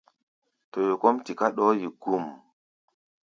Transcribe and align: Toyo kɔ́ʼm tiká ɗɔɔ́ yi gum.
Toyo 0.71 0.93
kɔ́ʼm 1.01 1.15
tiká 1.25 1.47
ɗɔɔ́ 1.55 1.75
yi 1.81 1.87
gum. 2.01 2.25